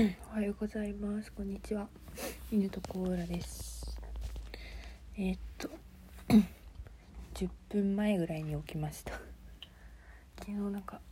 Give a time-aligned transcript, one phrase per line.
[0.00, 1.30] おはようございます。
[1.30, 1.86] こんにちは。
[2.50, 4.00] 犬とコーラです。
[5.14, 5.68] えー、っと
[7.34, 9.12] 10分前ぐらいに起きました。
[10.38, 11.02] 昨日なんか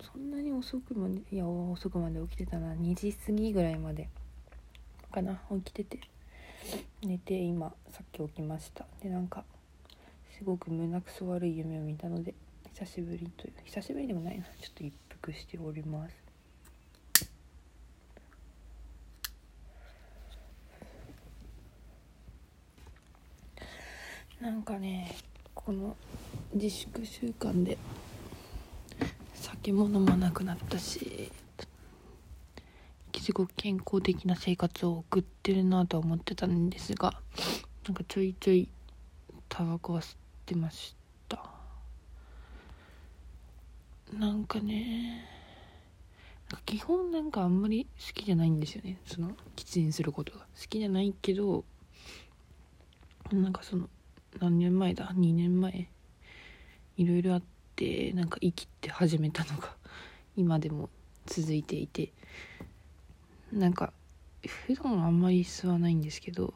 [0.00, 2.72] そんなに遅くまでいや遅くまで起きてたな。
[2.72, 4.08] 2時過ぎぐらいまで
[5.12, 5.42] かな。
[5.62, 6.00] 起きてて。
[7.02, 8.86] 寝て今さっき起きました。
[9.02, 9.44] でなんか
[10.38, 12.32] すごく胸くそ悪い夢を見たので
[12.72, 14.46] 久しぶりという久しぶりでもないな。
[14.46, 16.21] ちょっと一服しております。
[24.42, 25.14] なんかね
[25.54, 25.96] この
[26.52, 27.78] 自粛習慣で
[29.34, 31.30] 酒も飲まなくなったし
[33.20, 37.14] すごく健康的な生活を送ってるなとは思ってたんですが
[37.86, 38.68] なんかちょいちょい
[39.48, 40.96] タバコは吸ってまし
[41.28, 41.44] た。
[44.12, 45.24] なんかね
[46.66, 48.98] 基本なんかあんまり好きじゃないんですよね。
[49.06, 50.40] その喫煙することが。
[50.40, 51.64] 好きじゃないけど
[53.30, 53.88] なんかその
[54.40, 55.88] 何年前だ？2年前。
[56.96, 57.42] いろいろあっ
[57.76, 59.74] てなんか生きて始めたのが
[60.36, 60.90] 今でも
[61.26, 62.12] 続いていて。
[63.52, 63.92] なんか
[64.66, 66.54] 普段あんまり吸わないんですけど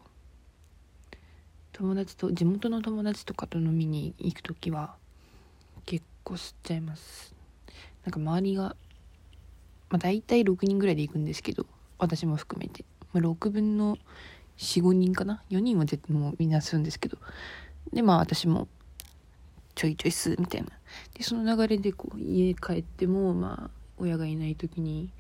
[1.72, 4.96] 友達と地元の友達とかと飲みに行く時は
[5.84, 7.34] 結構吸っちゃいます。
[8.04, 8.76] なんか周りが
[9.90, 11.66] まあ大体6人ぐらいで行くんですけど
[11.98, 13.98] 私も含めて、まあ、6分の
[14.56, 17.18] 45人かな？4人は絶対もうみんな吸うんですけど
[17.92, 18.68] でまあ私も
[19.74, 20.68] ちょいちょい吸うみたいな。
[21.14, 25.10] でその流れでこう家帰ってもまあ親がいない時に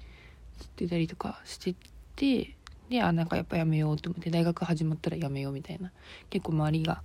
[0.60, 1.74] 吸ってたりとかして
[2.14, 2.56] て
[2.88, 5.92] であなんかやっぱやめようと思って大学始まったらやめようみたいな。
[6.30, 7.02] 結構周りが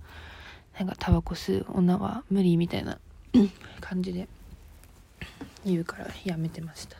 [0.78, 2.98] なんかタバコ吸う女は無理みたいな
[3.80, 4.28] 感じで
[5.64, 6.96] 言うからやめてました。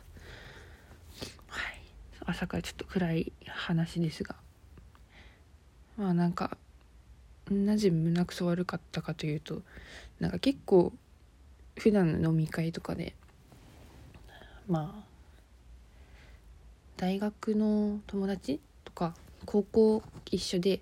[1.49, 1.81] はい。
[2.27, 4.37] 朝からちょっと暗い話ですが。
[5.97, 6.57] まあなんか
[7.51, 9.63] なぜ胸くそ悪かったかというと
[10.21, 10.93] なんか結構
[11.77, 13.15] 普段の飲み会とかで
[14.69, 15.13] まあ
[16.97, 20.81] 大学の友達とか高校一緒で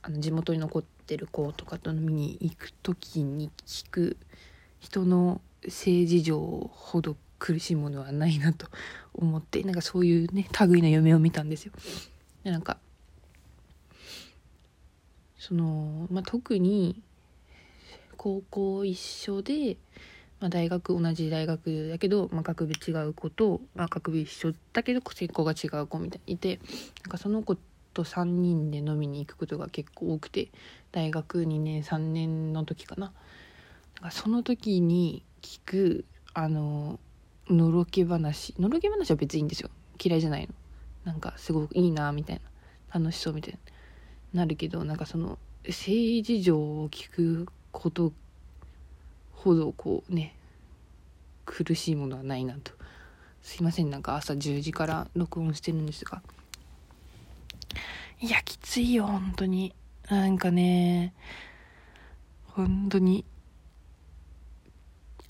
[0.00, 4.16] あの地元に残ってる子とかと飲みに行く時に聞く
[4.80, 8.68] 人の性事情ほど苦しいものはないなと
[9.14, 11.72] 思ってなんかそういうね類の夢を見たんですよ。
[12.44, 12.78] なんか
[15.42, 17.02] その、まあ、特に
[18.16, 19.76] 高校一緒で、
[20.38, 26.60] まあ、大学同じ大学だけど、まあ、学部違う子と、まあ、学部一緒だけど専攻が違う子みたいにいて
[27.02, 27.56] なんかその子
[27.92, 30.48] と3人で飲みに行くことが結構多くて
[30.92, 33.12] 大学2年3年の時かな。
[33.96, 36.04] なんかその時に聞く
[36.34, 37.00] あの
[37.50, 39.70] のろけ話のろけ話は別にいいんですよ。
[40.02, 40.54] 嫌いじゃないの。
[41.04, 42.42] なんかすごくいいなみたいな。
[43.00, 43.58] 楽しそうみたいな。
[44.34, 45.38] なるけどなんかその
[45.68, 48.12] 性事情を聞くこと
[49.32, 50.34] ほどこうね
[51.44, 52.72] 苦しいものはないなと。
[53.42, 56.22] すいませんなんか朝10時から録音してるんですが。
[58.20, 59.74] いやきついよ本当に。
[60.08, 61.12] なんかね
[62.46, 63.24] 本当に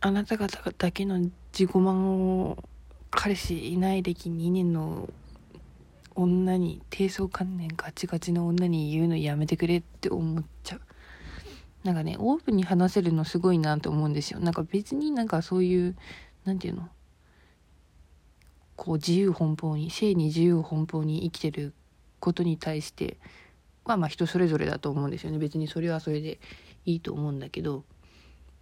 [0.00, 2.58] あなた方だけの自己満を
[3.10, 5.08] 彼氏いない歴2年の
[6.14, 10.80] 女に低層観念ガチガチの女に言うのやめてくれって思っちゃう。
[11.84, 14.40] なんかねオープンに話せるのすごいなと思うんですよ。
[14.40, 15.96] なんか別になんかそういう
[16.44, 16.88] 何て言うの？
[18.76, 21.74] こう自由奔放に性に自由奔放に生きてる
[22.20, 23.16] ことに対して
[23.84, 25.38] まあまあ人それぞれだと思うんですよね。
[25.38, 26.38] 別にそれはそれで
[26.84, 27.84] いいと思うんだけど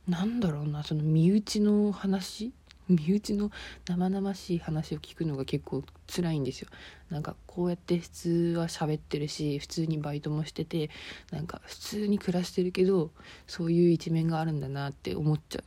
[0.08, 2.52] なんだろうなその身内の話？
[3.06, 3.50] 身内の
[3.86, 6.68] 生々しい話を聞くのが結構辛いんですよ。
[7.08, 10.90] なんかこうやって普通は喋ってるし普通にバイトもしてて
[11.30, 13.10] なんか普通に暮らしてるけど
[13.46, 15.62] そういう一面があるんだなって思っちゃ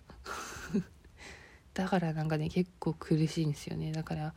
[0.76, 0.84] う。
[1.74, 3.92] だからなんかね結構苦しいんですよね。
[3.92, 4.34] だから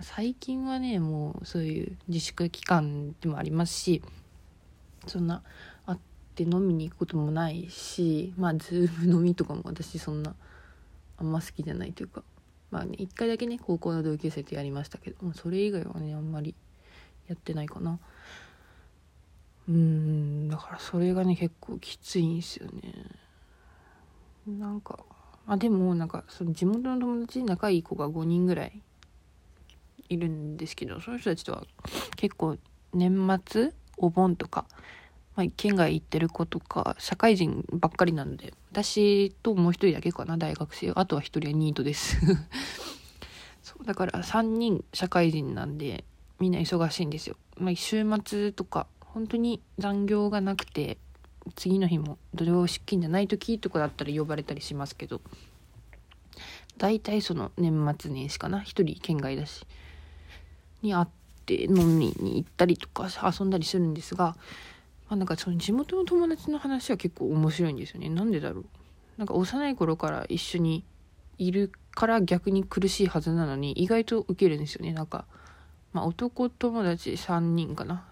[0.00, 4.02] 最近はねもうそういう自粛期間でもありますし
[5.06, 5.42] そんな
[5.86, 5.98] 会っ
[6.34, 10.34] て飲みに行くこともないしまあズーム飲みとかも私そんな
[11.20, 12.22] あんま好きじゃないというか。
[12.70, 16.54] まあね一回だけね高校の同級生とやりましたけど、まあ、それ以外はねあんまり
[17.26, 17.98] やってないかな。
[19.68, 22.92] うんだからそれがね結構きついんですよね。
[24.46, 24.98] なんか
[25.46, 28.82] あでもなんかその地元の友達に仲いい子が5人ぐらい
[30.08, 31.64] いるんですけどその人たちとは
[32.16, 32.56] 結構
[32.92, 34.66] 年末お盆とか
[35.36, 40.92] まあ、県外行ってる子とか社会人ばっかりなので私ともう一人だけかな大学生。
[40.94, 42.18] あとは一人はニートです。
[43.62, 46.04] そうだから3人社会人なんで
[46.38, 50.98] みんな忙しいんですよ、まあ、週末とか本当に残業がなくて
[51.54, 55.20] 次の日も土曜出勤じゃない時とかだったら呼ばれたりしますけど
[56.80, 58.62] 大体その年末年始かな。
[58.62, 59.66] 一人県外だし。
[60.80, 61.06] に会っ
[61.44, 63.06] て飲みに行ったりとか
[63.38, 64.34] 遊んだりするんですが、
[65.10, 68.08] あ、なんかその地元の友達の話は結構面白いんですよね。
[68.08, 68.64] なんでだろう。
[69.18, 70.84] なんか幼い頃から一緒に
[71.36, 74.92] いるから逆に苦しいはずなのに意外と受けるんですよね。
[74.92, 75.26] なんか、
[75.92, 78.06] まあ、男友達3人かな。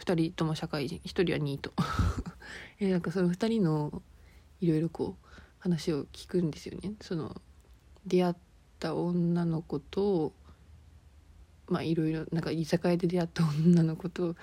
[0.00, 1.00] 2人とも社会人。
[1.04, 1.72] 1人はニート。
[2.80, 4.02] えなんかその2人の
[4.60, 5.28] いろいろこう
[5.58, 6.94] 話を聞くんですよね。
[7.02, 7.40] その
[8.06, 8.34] 出会っ
[8.80, 10.32] た女の子と
[11.68, 14.34] まあいろいろなんか居酒屋で出会った女の子と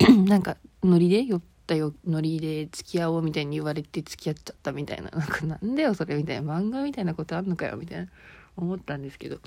[0.26, 5.10] なんかノリで酔ったよノリで付き合おうみたいに言われて付き合っちゃったみたいな。
[5.16, 6.58] なんかなんだよそれみたいな。
[6.58, 8.08] 漫画みたいなことあんのかよみたいな。
[8.56, 9.38] 思ったんですけど。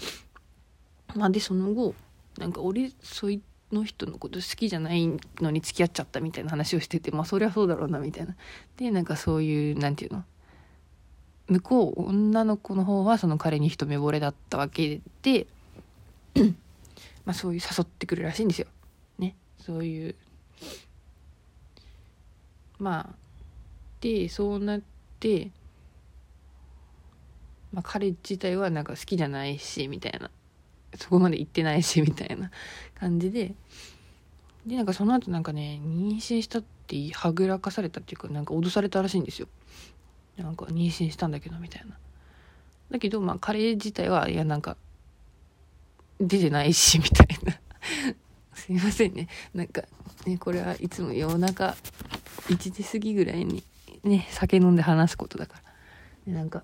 [1.15, 1.95] まあでその後
[2.37, 3.41] なんか俺そい
[3.71, 5.07] の人のこと好きじゃない
[5.41, 8.35] のに付き合っちゃったみたいな話をしててまあそりゃそうだろうなみたいな。
[8.77, 10.25] でなんかそういう何て言うの？
[11.49, 15.47] 向こう女の子の方はその彼に一目惚れだったわけで
[17.25, 18.67] まあそういう誘ってくるらしいんですよ。
[19.19, 19.35] ね。
[19.59, 20.15] そういう
[22.79, 23.15] まあ
[24.01, 24.81] でそうなっ
[25.19, 25.51] て
[27.71, 30.29] まあ彼自体はなんか好きじゃないしみたいな。
[30.95, 32.51] そこまで行ってないしみたいな
[32.95, 33.55] 感じで。
[34.65, 39.47] でなんかその後なんかね妊娠したってはぐらかされたっていうかなんか脅されたらしいんですよ。
[40.37, 41.97] なんか妊娠したんだけどみたいな。
[42.91, 44.77] だけどまあ彼自体はいやなんか
[46.19, 47.59] 出てないしみたいな。
[48.65, 49.27] すいませんね。
[49.53, 49.83] なんか
[50.25, 51.75] ねこれはいつも夜中
[52.47, 53.61] 1時過ぎぐらいに
[54.03, 55.61] ね酒飲んで話すことだから。
[56.27, 56.63] でなんか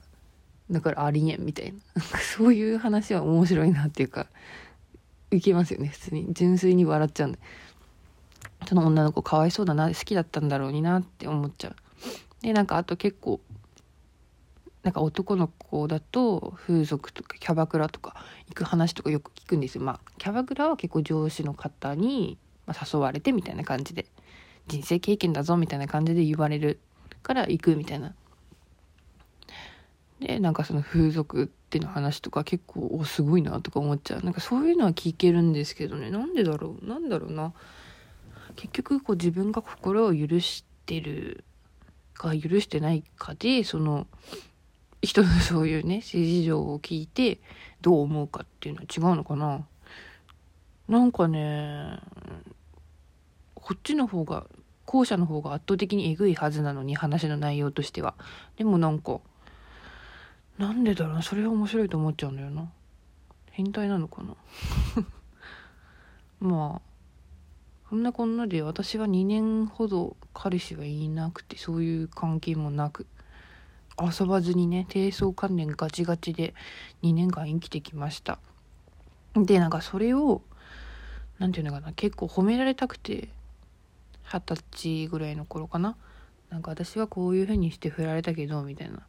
[0.72, 2.01] だからありえんみたいな。
[2.38, 4.28] そういう話は面白いなっていうか
[5.31, 6.28] 受けますよね普通に。
[6.31, 7.40] 純粋に笑っちゃうんで。
[8.68, 11.75] その女の子かわいそうだな好きだったんだろうになって思っちゃう。
[12.42, 13.42] でなんかあと結構
[14.89, 18.15] なんか男の子だと風俗とかキャバクラとか
[18.47, 19.83] 行く話とかよく聞くんですよ。
[19.83, 24.07] まあキャバクラは結構上司の方に誘われてみたいな感じで
[24.65, 26.80] 人生経験だぞみたいな感じで言われる
[27.21, 28.15] から行くみたいな。
[30.19, 34.21] でなんかその風俗っての話とか結構おすごいなとか思っちゃう。
[34.24, 36.09] なんかそういうのは聞けるんですけどね。
[36.09, 36.83] なんでだろう？
[36.83, 37.53] なんだろうな。
[38.56, 41.44] 結局こう自分が心を許してる
[42.15, 44.07] か許してないかでその
[45.01, 47.40] 人のそういうね政治情を聞いて
[47.81, 49.66] どう思うかっていうのは違うのかな。
[50.88, 52.00] なんかね
[53.56, 54.48] こっちの方が
[54.86, 58.16] 後者の方が圧倒的にえぐいはずなのに話の内容としては。
[58.57, 59.19] でもなんか
[60.57, 62.69] なんでだろうそれは面白いと思っちゃうんだよな。
[63.52, 64.36] 変態なのかな。
[66.42, 66.90] まあ
[67.90, 73.07] そんなこんなで私は2年ほど彼氏はいなくてそういう関係もなく。
[74.01, 76.54] 遊ばずにね低層関連ガチガチで
[77.04, 78.40] 2年間生きてきました。
[79.36, 80.42] でなんかそれを
[81.38, 83.30] 何て言うのかな結構褒められたくて
[84.24, 85.96] 二十歳ぐらいの頃かな。
[86.50, 89.00] なんか私はこういう風にして振られたけどみたいな。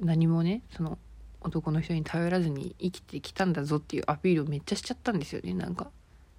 [0.00, 0.98] 何もねその
[1.40, 5.90] 男の人に頼らずに生きてきたんだぞっていうアピールをめっちゃしちゃったんですよねなんか。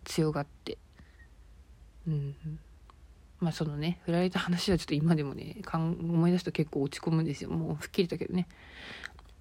[0.03, 0.77] 強がって。
[2.08, 2.36] うん。
[3.39, 7.50] まあそのね振られた話はちょっと今でもね思い出すと結構落ち込むんですよ。
[7.50, 8.48] もう吹っ切れたけどね。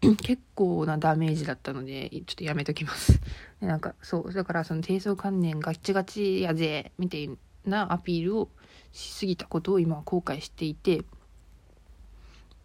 [0.22, 3.20] 結構なダメージだったのでちょっとやめときます。
[3.60, 7.30] なんかそうだからその低層観念ガッチガチやぜみたい
[7.64, 8.48] なアピールを
[8.92, 11.04] しすぎたことを今は後悔していて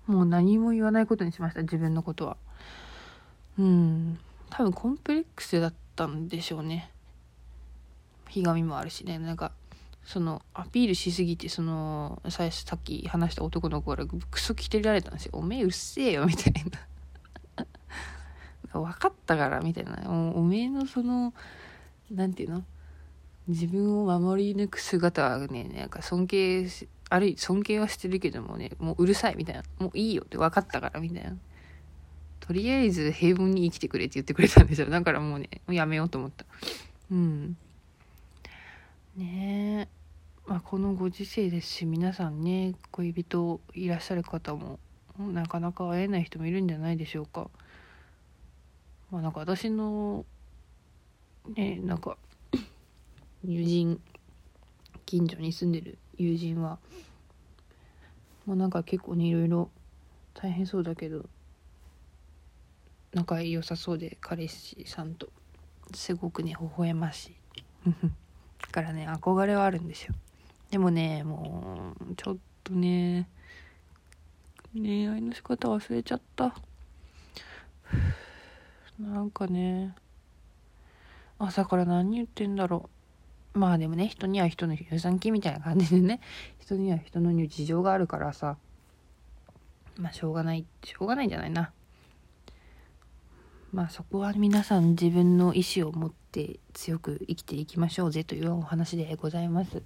[0.09, 2.37] もう何も言わないことにしました自分のことは。
[3.59, 4.19] うん。
[4.49, 6.91] 多分コンプレックスだったんでしょうね。
[8.27, 9.19] ひがみもあるしね。
[9.19, 9.51] なんか
[10.11, 16.53] そのアピールしすぎてその最初さっき話した男の子からクソ着てられたんですよ「おめえうっせえよ」みたい
[17.53, 17.67] な。
[18.81, 20.09] 分かったからみたいな。
[20.09, 21.31] おめえのその
[22.09, 22.65] 何て言うの？
[23.47, 26.67] 自分を守り抜く姿はねなんか尊敬
[27.11, 29.63] あるい尊敬はしてるけどもねもううるさいみたいな。
[29.77, 31.37] もういいよって分かったからみたいな。
[32.39, 34.89] とりあえず平凡に生きてくれって言ってくれたんですよ。
[34.89, 36.45] だからもうねやめようと思った。
[37.11, 37.55] うん。
[39.15, 39.98] ねえ。
[40.49, 44.79] まあこのご時世ですし皆さんね恋人いらっしゃる方も
[45.19, 47.51] なかなか会えない人もいるんじゃないでしょうか。
[49.11, 50.25] まあなんか私の
[51.55, 52.17] ねなんか
[53.43, 54.01] 友人
[55.05, 56.79] 近所に住んでる友人は
[58.47, 59.69] もうなんか結構ねいろいろ
[60.33, 61.25] 大変そうだけど
[63.13, 65.29] 仲良さそうで彼氏さんと
[65.93, 67.35] すごくね微笑ましい。
[68.65, 70.15] だからね憧れはあるんですよ。
[70.69, 73.27] でもねもうちょっとね
[74.73, 76.53] 恋愛の仕方忘れちゃった。
[78.99, 79.95] なんかね
[81.39, 82.89] 朝から何言ってんだろ
[83.55, 83.59] う。
[83.59, 86.19] まあでもね人には人の予算金みたいな感じでね。
[86.59, 88.57] 人には人の事情があるからさ。
[89.97, 91.71] まあしょうがないしょうがないんじゃないな。
[93.73, 99.81] まあそこは皆さん自分の意思を持って強く生きていきましょうぜというお話でございます。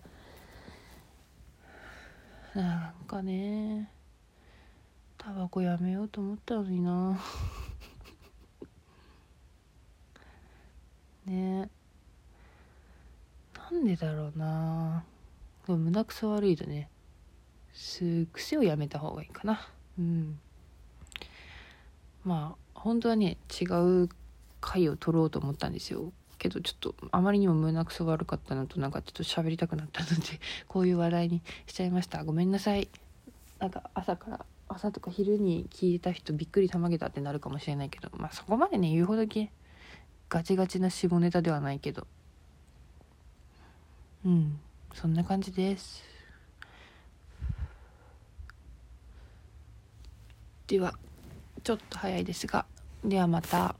[2.55, 3.89] なんかね
[5.17, 7.17] タバコやめようと思ったのにな。
[11.25, 11.69] ね。
[13.57, 15.03] なんでだろうな。
[15.67, 16.89] 胸くそ悪いとね
[17.73, 19.67] す癖をやめた方がいいかな。
[19.97, 20.39] うん。
[22.23, 23.65] まあ本当はね違
[24.03, 24.09] う
[24.61, 26.13] 回を取ろうと思ったんですよ。
[26.37, 32.23] けどちょっとあまりにも胸くそ悪かったのとなんかちょっと喋りたくなったので こういう話題にしちゃいました。
[32.23, 32.89] ごめんなさい。
[33.59, 39.51] なんか朝から朝とか昼に聞いた人びっくりたまげたってなるかもしれないけどまあそこまでね言うほどけ
[40.29, 42.07] ガチガチな下ネタではないけど。
[44.25, 44.59] うん
[44.93, 46.03] そんな感じです。
[50.67, 50.93] では
[51.63, 52.65] ちょっと早いですが。
[53.03, 53.75] ではまた。